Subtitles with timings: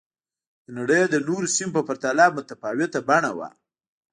[0.65, 3.49] د نړۍ د نورو سیمو په پرتله متفاوته بڼه وه